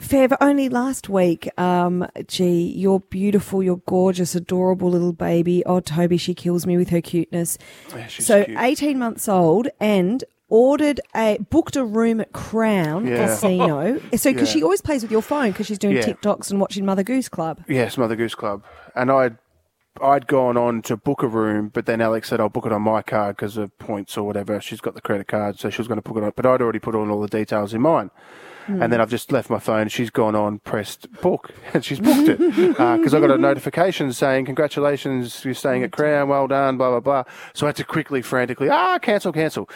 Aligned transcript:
Fev, 0.00 0.34
only 0.40 0.68
last 0.68 1.08
week, 1.08 1.48
um, 1.58 2.06
gee, 2.26 2.72
you're 2.74 3.00
beautiful, 3.00 3.62
you're 3.62 3.82
gorgeous, 3.86 4.34
adorable 4.34 4.88
little 4.90 5.12
baby. 5.12 5.62
Oh, 5.66 5.80
Tobi, 5.80 6.18
she 6.18 6.34
kills 6.34 6.66
me 6.66 6.76
with 6.78 6.88
her 6.88 7.00
cuteness. 7.02 7.58
Yeah, 7.94 8.06
so, 8.08 8.44
cute. 8.44 8.58
18 8.58 8.98
months 8.98 9.28
old 9.28 9.68
and 9.78 10.24
ordered 10.48 11.00
a, 11.14 11.38
booked 11.50 11.76
a 11.76 11.84
room 11.84 12.20
at 12.20 12.32
Crown 12.32 13.06
Yeah. 13.06 13.26
Casino. 13.26 14.00
So, 14.16 14.32
because 14.32 14.48
Yeah. 14.48 14.54
she 14.54 14.62
always 14.62 14.80
plays 14.80 15.02
with 15.02 15.12
your 15.12 15.22
phone 15.22 15.50
because 15.52 15.66
she's 15.66 15.78
doing 15.78 15.96
Yeah. 15.96 16.02
TikToks 16.02 16.50
and 16.50 16.60
watching 16.60 16.84
Mother 16.86 17.02
Goose 17.02 17.28
Club. 17.28 17.62
Yes, 17.68 17.96
Mother 17.98 18.16
Goose 18.16 18.34
Club. 18.34 18.62
And 18.96 19.10
I'd 19.12 19.36
I'd 20.02 20.26
gone 20.26 20.56
on 20.56 20.82
to 20.82 20.96
book 20.96 21.22
a 21.22 21.28
room, 21.28 21.68
but 21.68 21.86
then 21.86 22.00
Alex 22.00 22.28
said 22.28 22.40
I'll 22.40 22.48
book 22.48 22.66
it 22.66 22.72
on 22.72 22.82
my 22.82 23.02
card 23.02 23.36
because 23.36 23.56
of 23.56 23.76
points 23.78 24.16
or 24.16 24.24
whatever. 24.24 24.60
She's 24.60 24.80
got 24.80 24.94
the 24.94 25.00
credit 25.00 25.28
card, 25.28 25.58
so 25.58 25.70
she 25.70 25.78
was 25.78 25.88
going 25.88 26.00
to 26.00 26.08
book 26.08 26.16
it 26.16 26.24
on. 26.24 26.32
But 26.34 26.46
I'd 26.46 26.62
already 26.62 26.78
put 26.78 26.94
on 26.94 27.10
all 27.10 27.20
the 27.20 27.28
details 27.28 27.74
in 27.74 27.80
mine. 27.80 28.10
And 28.68 28.92
then 28.92 29.00
I've 29.00 29.10
just 29.10 29.32
left 29.32 29.50
my 29.50 29.58
phone. 29.58 29.88
She's 29.88 30.10
gone 30.10 30.36
on, 30.36 30.60
pressed 30.60 31.10
book, 31.20 31.50
and 31.74 31.84
she's 31.84 31.98
booked 31.98 32.28
it 32.28 32.38
because 32.38 33.14
I 33.14 33.18
got 33.18 33.32
a 33.32 33.38
notification 33.38 34.12
saying 34.12 34.44
congratulations, 34.44 35.44
you're 35.44 35.54
staying 35.54 35.82
at 35.82 35.90
Crown, 35.90 36.28
well 36.28 36.46
done, 36.46 36.76
blah 36.76 36.90
blah 36.90 37.00
blah. 37.00 37.24
So 37.52 37.66
I 37.66 37.70
had 37.70 37.76
to 37.76 37.84
quickly, 37.84 38.22
frantically, 38.22 38.68
ah, 38.70 38.98
cancel, 39.00 39.32
cancel. 39.32 39.68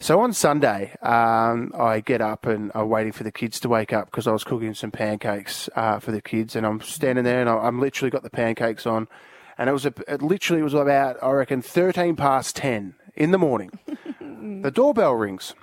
So 0.00 0.20
on 0.20 0.32
Sunday, 0.32 0.96
um, 1.02 1.72
I 1.78 2.00
get 2.00 2.22
up 2.22 2.46
and 2.46 2.72
I'm 2.74 2.88
waiting 2.88 3.12
for 3.12 3.24
the 3.24 3.32
kids 3.32 3.60
to 3.60 3.68
wake 3.68 3.92
up 3.92 4.06
because 4.06 4.26
I 4.26 4.32
was 4.32 4.44
cooking 4.44 4.72
some 4.72 4.90
pancakes 4.90 5.68
uh, 5.76 5.98
for 5.98 6.10
the 6.10 6.22
kids, 6.22 6.56
and 6.56 6.64
I'm 6.64 6.80
standing 6.80 7.24
there 7.24 7.42
and 7.42 7.50
I'm 7.50 7.78
literally 7.78 8.10
got 8.10 8.22
the 8.22 8.30
pancakes 8.30 8.86
on, 8.86 9.08
and 9.60 9.68
it 9.68 9.72
was 9.74 9.84
a, 9.84 9.92
it 10.08 10.22
literally 10.22 10.62
was 10.62 10.72
about 10.72 11.22
I 11.22 11.30
reckon 11.32 11.60
13 11.60 12.16
past 12.16 12.56
10 12.56 12.94
in 13.14 13.30
the 13.30 13.36
morning. 13.36 13.70
the 14.62 14.70
doorbell 14.70 15.12
rings. 15.12 15.54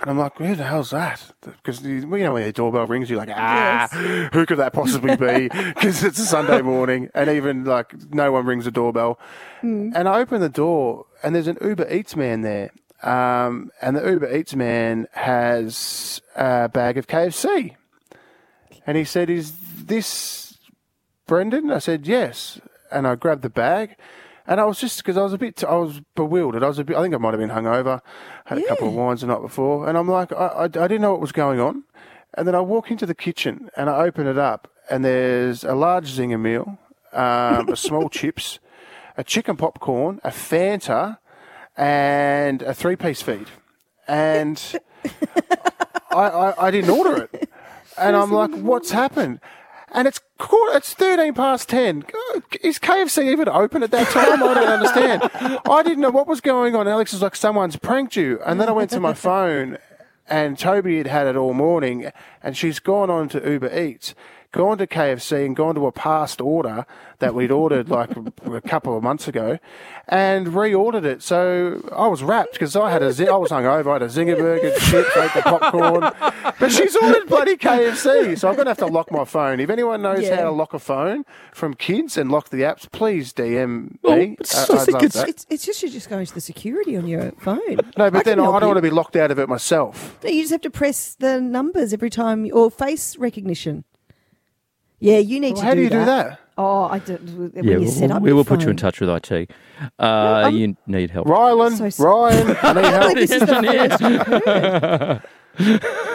And 0.00 0.10
I'm 0.10 0.18
like, 0.18 0.38
who 0.38 0.54
the 0.54 0.64
hell's 0.64 0.90
that? 0.90 1.32
Because 1.42 1.82
you 1.82 2.06
know 2.06 2.32
when 2.32 2.44
the 2.44 2.52
doorbell 2.52 2.86
rings, 2.86 3.10
you're 3.10 3.18
like, 3.18 3.28
ah, 3.30 3.88
who 4.32 4.46
could 4.46 4.56
that 4.56 4.72
possibly 4.72 5.16
be? 5.16 5.50
Because 5.74 6.02
it's 6.02 6.18
a 6.18 6.24
Sunday 6.24 6.62
morning, 6.62 7.10
and 7.14 7.28
even 7.28 7.64
like 7.64 7.94
no 8.12 8.32
one 8.32 8.46
rings 8.46 8.64
the 8.64 8.70
doorbell. 8.70 9.18
And 9.60 10.08
I 10.08 10.20
open 10.20 10.40
the 10.40 10.48
door, 10.48 11.06
and 11.22 11.34
there's 11.34 11.46
an 11.46 11.58
Uber 11.60 11.92
Eats 11.92 12.16
man 12.16 12.42
there, 12.42 12.70
um, 13.02 13.70
and 13.82 13.96
the 13.96 14.08
Uber 14.08 14.34
Eats 14.34 14.54
man 14.54 15.08
has 15.12 16.20
a 16.36 16.68
bag 16.68 16.96
of 16.96 17.06
KFC, 17.06 17.74
and 18.86 18.96
he 18.96 19.04
said, 19.04 19.30
"Is 19.30 19.52
this 19.84 20.58
Brendan?" 21.26 21.70
I 21.70 21.78
said, 21.78 22.06
"Yes," 22.06 22.60
and 22.90 23.06
I 23.06 23.14
grabbed 23.14 23.42
the 23.42 23.50
bag. 23.50 23.96
And 24.46 24.60
I 24.60 24.64
was 24.64 24.80
just 24.80 24.96
because 24.96 25.18
I 25.18 25.22
was 25.22 25.34
a 25.34 25.38
bit, 25.38 25.62
I 25.62 25.76
was 25.76 26.00
bewildered. 26.14 26.62
I 26.62 26.68
was 26.68 26.78
a 26.78 26.84
bit. 26.84 26.96
I 26.96 27.02
think 27.02 27.14
I 27.14 27.18
might 27.18 27.34
have 27.34 27.40
been 27.40 27.50
hungover, 27.50 28.00
had 28.46 28.56
a 28.56 28.66
couple 28.66 28.88
of 28.88 28.94
wines 28.94 29.20
the 29.20 29.26
night 29.26 29.42
before, 29.42 29.86
and 29.86 29.98
I'm 29.98 30.08
like, 30.08 30.32
I, 30.32 30.46
I, 30.46 30.62
I 30.64 30.66
didn't 30.68 31.02
know 31.02 31.12
what 31.12 31.20
was 31.20 31.32
going 31.32 31.60
on. 31.60 31.84
And 32.34 32.48
then 32.48 32.54
I 32.54 32.60
walk 32.60 32.90
into 32.90 33.04
the 33.04 33.14
kitchen 33.14 33.68
and 33.76 33.90
I 33.90 34.04
open 34.04 34.26
it 34.26 34.38
up, 34.38 34.72
and 34.88 35.04
there's 35.04 35.64
a 35.64 35.74
large 35.74 36.10
zinger 36.10 36.40
meal, 36.40 36.78
um, 37.12 37.68
a 37.68 37.76
small 37.76 38.08
chips, 38.10 38.58
a 39.18 39.24
chicken 39.24 39.56
popcorn, 39.56 40.18
a 40.24 40.30
Fanta, 40.30 41.18
and 41.76 42.62
a 42.62 42.72
three-piece 42.72 43.20
feed. 43.20 43.48
And 44.06 44.80
I, 46.10 46.16
I, 46.16 46.66
I 46.68 46.70
didn't 46.70 46.90
order 46.90 47.28
it, 47.30 47.50
and 47.98 48.16
I'm 48.16 48.32
like, 48.32 48.54
what's 48.54 48.92
happened? 48.92 49.40
And 49.92 50.06
it's 50.06 50.20
quarter, 50.38 50.76
it's 50.76 50.92
13 50.94 51.34
past 51.34 51.68
10. 51.68 52.04
Is 52.62 52.78
KFC 52.78 53.30
even 53.30 53.48
open 53.48 53.82
at 53.82 53.90
that 53.90 54.08
time? 54.08 54.42
I 54.42 54.54
don't 54.54 54.68
understand. 54.68 55.30
I 55.68 55.82
didn't 55.82 56.00
know 56.00 56.10
what 56.10 56.26
was 56.26 56.40
going 56.40 56.74
on. 56.76 56.86
Alex 56.86 57.12
was 57.12 57.22
like, 57.22 57.36
someone's 57.36 57.76
pranked 57.76 58.16
you. 58.16 58.40
And 58.44 58.60
then 58.60 58.68
I 58.68 58.72
went 58.72 58.90
to 58.90 59.00
my 59.00 59.14
phone 59.28 59.78
and 60.28 60.56
Tobi 60.56 60.98
had 60.98 61.06
had 61.06 61.26
it 61.26 61.36
all 61.36 61.54
morning 61.54 62.10
and 62.42 62.56
she's 62.56 62.78
gone 62.78 63.10
on 63.10 63.28
to 63.30 63.50
Uber 63.50 63.76
Eats, 63.78 64.14
gone 64.52 64.78
to 64.78 64.86
KFC 64.86 65.44
and 65.44 65.54
gone 65.54 65.74
to 65.74 65.86
a 65.86 65.92
past 65.92 66.40
order 66.40 66.86
that 67.18 67.34
we'd 67.34 67.50
ordered 67.50 67.88
like 67.90 68.10
a 68.46 68.60
couple 68.62 68.96
of 68.96 69.02
months 69.02 69.28
ago 69.28 69.58
and 70.08 70.46
reordered 70.48 71.04
it. 71.04 71.22
So 71.22 71.86
I 71.94 72.06
was 72.06 72.22
wrapped 72.22 72.52
because 72.52 72.74
I 72.74 72.90
had 72.90 73.02
a, 73.02 73.06
I 73.06 73.36
was 73.36 73.50
hungover. 73.50 73.88
I 73.90 73.92
had 73.94 74.02
a 74.02 74.06
zinger 74.06 74.38
burger, 74.38 74.70
chips, 74.78 75.16
ate 75.16 75.34
the 75.34 75.42
popcorn. 75.42 76.10
But 76.58 76.72
she's 76.72 76.96
ordered 76.96 77.26
bloody 77.28 77.56
KFC. 77.56 78.38
So 78.38 78.48
I'm 78.48 78.54
going 78.54 78.64
to 78.66 78.70
have 78.70 78.78
to 78.78 78.86
lock 78.86 79.10
my 79.10 79.24
phone. 79.24 79.60
If 79.60 79.68
anyone 79.70 80.02
knows 80.02 80.22
Yeah. 80.22 80.36
how 80.36 80.42
to 80.44 80.50
lock 80.50 80.72
a 80.74 80.78
phone 80.78 81.24
from 81.52 81.74
kids 81.74 82.16
and 82.16 82.30
lock 82.32 82.48
the 82.48 82.62
apps, 82.62 82.90
please 82.90 83.32
DM 83.32 83.98
Well, 84.02 84.16
me. 84.16 84.36
it's- 84.40 84.68
Uh, 84.70 84.74
I 84.74 84.84
think 84.84 84.94
love 84.94 85.02
it's-. 85.04 85.16
It's, 85.24 85.46
it's 85.50 85.66
just 85.66 85.82
you're 85.82 85.90
just 85.92 86.08
going 86.08 86.24
to 86.24 86.34
the 86.34 86.40
security 86.40 86.96
on 86.96 87.06
your 87.06 87.32
phone. 87.38 87.76
No, 87.96 88.10
but 88.10 88.24
then 88.24 88.38
I, 88.40 88.44
can 88.44 88.44
help 88.44 88.52
don't 88.54 88.62
you. 88.62 88.66
want 88.68 88.76
to 88.78 88.82
be 88.82 88.90
locked 88.90 89.16
out 89.16 89.30
of 89.30 89.38
it 89.38 89.48
myself. 89.48 90.18
No, 90.24 90.30
You 90.30 90.40
just 90.42 90.52
have 90.52 90.60
to 90.62 90.70
press 90.70 91.14
the 91.16 91.40
numbers 91.40 91.92
every 91.92 92.10
time, 92.10 92.48
or 92.52 92.70
face 92.70 93.16
recognition. 93.18 93.84
Yeah, 95.00 95.18
you 95.18 95.38
need 95.40 95.52
Well, 95.54 95.62
to 95.62 95.66
how 95.68 95.74
do 95.74 95.76
do 95.76 95.82
you 95.84 95.90
do 95.90 96.04
that? 96.04 96.40
Oh, 96.56 96.82
I 96.84 96.98
don't. 96.98 97.20
When 97.54 97.64
Yeah, 97.64 97.72
you 97.74 97.80
we'll, 97.82 97.88
set 97.90 98.10
up 98.10 98.20
we 98.22 98.32
will 98.32 98.44
put 98.44 98.62
you 98.62 98.68
in 98.70 98.76
touch 98.76 99.00
with 99.00 99.08
IT. 99.08 99.50
Uh, 99.98 100.02
I'm- 100.02 100.54
you 100.56 100.76
need 100.88 101.10
help. 101.10 101.28
Rylan, 101.28 101.76
So 101.78 101.84
s- 101.84 102.00
Ryan, 102.00 102.56
I 102.62 102.72
need 102.72 102.84
help. 102.84 103.14
this 103.14 103.30
is 103.30 103.40
the 103.40 103.46
first 103.46 104.00
you've 104.00 104.26
heard. 104.26 105.92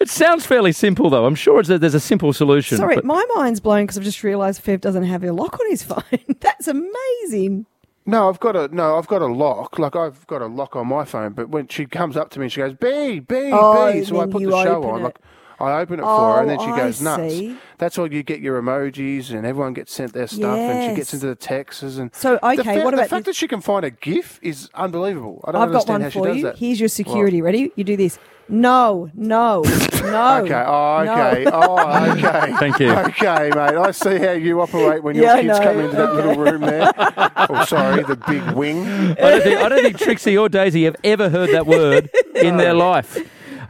It 0.00 0.08
sounds 0.08 0.46
fairly 0.46 0.72
simple, 0.72 1.10
though. 1.10 1.26
I'm 1.26 1.34
sure 1.34 1.60
it's 1.60 1.68
a, 1.68 1.78
there's 1.78 1.94
a 1.94 2.00
simple 2.00 2.32
solution. 2.32 2.78
Sorry, 2.78 2.94
but- 2.96 3.04
my 3.04 3.22
mind's 3.34 3.60
blown 3.60 3.84
because 3.84 3.98
I've 3.98 4.04
just 4.04 4.22
realised 4.24 4.64
Fev 4.64 4.80
doesn't 4.80 5.04
have 5.04 5.22
a 5.22 5.32
lock 5.32 5.60
on 5.60 5.68
his 5.70 5.82
phone. 5.90 6.02
That's 6.40 6.66
amazing. 6.66 7.66
No, 8.06 8.28
I've 8.30 8.40
got 8.40 8.56
a 8.56 8.68
no. 8.74 8.96
I've 8.98 9.06
got 9.06 9.20
a 9.22 9.26
lock. 9.26 9.78
Like 9.78 9.96
I've 9.96 10.26
got 10.26 10.40
a 10.42 10.46
lock 10.46 10.76
on 10.76 10.86
my 10.88 11.04
phone. 11.04 11.32
But 11.32 11.48
when 11.50 11.68
she 11.68 11.86
comes 11.86 12.16
up 12.18 12.28
to 12.30 12.40
me, 12.40 12.48
she 12.50 12.60
goes 12.60 12.74
B 12.74 13.20
B 13.20 13.50
Oh, 13.52 13.92
B. 13.92 14.04
So 14.04 14.20
I 14.20 14.26
put 14.26 14.42
the 14.42 14.50
show 14.50 14.82
on. 14.84 15.00
it. 15.00 15.04
Like 15.04 15.18
I 15.60 15.80
open 15.80 16.00
it 16.00 16.02
for 16.02 16.34
her, 16.34 16.40
and 16.40 16.50
then 16.50 16.58
she 16.58 16.70
Oh, 16.70 16.76
goes 16.76 17.00
I 17.00 17.16
nuts. 17.16 17.32
see. 17.34 17.56
That's 17.78 17.96
why 17.98 18.06
you 18.06 18.22
get 18.22 18.40
your 18.40 18.60
emojis, 18.60 19.30
and 19.30 19.46
everyone 19.46 19.72
gets 19.74 19.92
sent 19.92 20.12
their 20.12 20.26
stuff, 20.26 20.58
and 20.58 20.90
she 20.90 20.96
gets 20.96 21.12
into 21.14 21.26
the 21.26 21.34
texts. 21.34 21.82
And 21.96 22.14
So, 22.14 22.34
the, 22.42 22.46
okay, 22.60 22.78
fa- 22.78 22.84
what 22.84 22.90
the 22.96 23.04
fact 23.04 23.24
the- 23.24 23.30
that 23.30 23.36
she 23.36 23.46
can 23.48 23.60
find 23.60 23.84
a 23.84 23.90
GIF 23.90 24.38
is 24.42 24.68
unbelievable. 24.74 25.44
I 25.46 25.52
don't 25.52 25.62
I've 25.62 25.68
got 25.72 25.88
understand 25.88 25.94
one 25.94 26.00
how 26.02 26.08
she 26.10 26.20
does 26.20 26.36
you. 26.38 26.42
that. 26.44 26.58
Here's 26.58 26.80
your 26.80 26.88
security. 26.88 27.40
Ready? 27.42 27.72
You 27.76 27.84
do 27.84 27.96
this. 27.96 28.18
No, 28.46 29.10
no, 29.14 29.62
no. 30.02 30.42
Okay. 30.44 30.54
Oh, 30.66 31.02
no. 31.04 31.12
okay. 31.14 31.46
Oh, 31.50 32.10
okay. 32.12 32.54
Thank 32.58 32.78
you. 32.78 32.90
Okay, 32.92 33.48
mate. 33.54 33.58
I 33.78 33.90
see 33.90 34.18
how 34.18 34.32
you 34.32 34.60
operate 34.60 35.02
when 35.02 35.16
your 35.16 35.24
Yeah, 35.24 35.40
kids 35.40 35.58
come 35.60 35.80
into 35.80 35.96
that 35.96 36.14
little 36.14 36.34
room 36.34 36.60
there. 36.60 36.92
oh, 36.96 37.64
sorry, 37.64 38.02
the 38.02 38.16
big 38.16 38.42
wing. 38.54 38.86
I 38.86 39.14
don't, 39.14 39.42
think, 39.42 39.60
I 39.60 39.68
don't 39.70 39.82
think 39.82 39.98
Trixie 39.98 40.36
or 40.36 40.50
Daisy 40.50 40.84
have 40.84 40.96
ever 41.02 41.30
heard 41.30 41.50
that 41.50 41.66
word 41.66 42.10
in 42.34 42.58
their 42.58 42.74
life. 42.90 43.16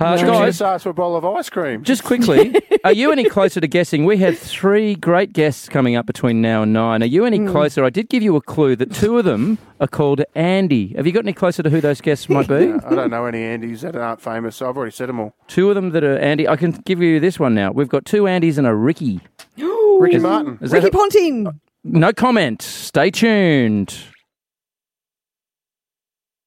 Uh, 0.01 0.17
Trixie 0.17 0.27
guys, 0.27 0.47
just 0.59 0.63
ask 0.63 0.83
for 0.85 0.91
a 0.91 0.95
bowl 0.95 1.17
of 1.17 1.25
ice 1.25 1.49
cream. 1.51 1.83
just 1.85 2.05
quickly, 2.05 2.55
are 2.85 2.93
you 2.93 3.13
any 3.13 3.25
closer 3.29 3.61
to 3.61 3.67
guessing? 3.67 4.05
We 4.05 4.17
have 4.19 4.39
three 4.39 4.95
great 4.95 5.33
guests 5.33 5.69
coming 5.69 5.95
up 5.97 6.07
between 6.07 6.41
now 6.43 6.63
and 6.63 6.73
nine. 6.73 7.03
Are 7.03 7.07
you 7.07 7.25
any 7.27 7.39
Hmm. 7.39 7.49
closer? 7.51 7.85
I 7.85 7.91
did 7.91 8.09
give 8.09 8.23
you 8.23 8.37
a 8.37 8.41
clue 8.41 8.77
that 8.77 8.93
two 8.93 9.19
of 9.19 9.25
them 9.25 9.59
are 9.81 9.87
called 9.87 10.23
Andy. 10.35 10.95
Have 10.97 11.07
you 11.07 11.13
got 11.13 11.25
any 11.25 11.33
closer 11.33 11.63
to 11.63 11.71
who 11.71 11.81
those 11.81 12.01
guests 12.01 12.29
might 12.29 12.49
be? 12.49 12.55
I 12.73 12.95
don't 12.95 13.11
know 13.11 13.27
any 13.27 13.39
Andys 13.41 13.81
that 13.81 13.95
aren't 13.97 14.21
famous, 14.21 14.57
so 14.57 14.69
I've 14.69 14.77
already 14.77 14.93
said 14.93 15.09
them 15.09 15.21
all. 15.21 15.35
Two 15.49 15.69
of 15.69 15.75
them 15.75 15.91
that 15.91 16.03
are 16.05 16.19
Andy. 16.19 16.49
I 16.49 16.57
can 16.57 16.73
give 16.73 17.01
you 17.01 17.21
this 17.21 17.39
one 17.39 17.55
now. 17.55 17.71
We've 17.73 17.89
got 17.89 18.05
two 18.05 18.23
Andys 18.25 18.59
and 18.59 18.67
a 18.67 18.75
Ricky. 18.75 19.21
Ricky 19.99 20.19
Martin. 20.19 20.59
Is 20.61 20.71
that 20.73 20.79
Ricky 20.83 20.89
a- 20.89 20.91
Ponting. 20.91 21.61
no 21.85 22.13
comment. 22.13 22.63
Stay 22.63 23.11
tuned. 23.11 23.95